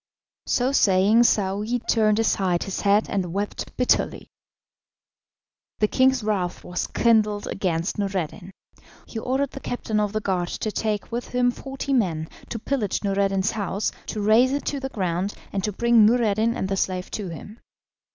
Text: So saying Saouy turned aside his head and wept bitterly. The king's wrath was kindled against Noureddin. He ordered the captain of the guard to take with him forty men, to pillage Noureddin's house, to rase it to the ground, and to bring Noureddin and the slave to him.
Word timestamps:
So 0.47 0.71
saying 0.71 1.25
Saouy 1.25 1.77
turned 1.87 2.17
aside 2.17 2.63
his 2.63 2.81
head 2.81 3.07
and 3.07 3.31
wept 3.31 3.77
bitterly. 3.77 4.31
The 5.77 5.87
king's 5.87 6.23
wrath 6.23 6.63
was 6.63 6.87
kindled 6.87 7.45
against 7.45 7.99
Noureddin. 7.99 8.49
He 9.05 9.19
ordered 9.19 9.51
the 9.51 9.59
captain 9.59 9.99
of 9.99 10.11
the 10.11 10.19
guard 10.19 10.47
to 10.47 10.71
take 10.71 11.11
with 11.11 11.27
him 11.27 11.51
forty 11.51 11.93
men, 11.93 12.29
to 12.49 12.57
pillage 12.57 13.03
Noureddin's 13.03 13.51
house, 13.51 13.91
to 14.07 14.21
rase 14.21 14.53
it 14.53 14.65
to 14.65 14.79
the 14.79 14.89
ground, 14.89 15.35
and 15.53 15.63
to 15.63 15.71
bring 15.71 16.03
Noureddin 16.03 16.57
and 16.57 16.67
the 16.67 16.77
slave 16.77 17.11
to 17.11 17.29
him. 17.29 17.59